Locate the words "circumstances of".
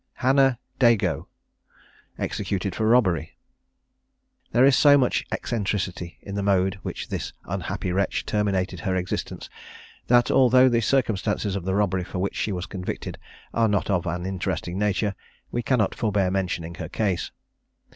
10.81-11.65